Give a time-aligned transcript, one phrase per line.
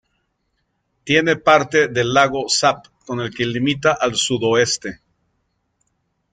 [1.03, 4.99] Tiene parte del lago Sap con el que limita al sudoeste.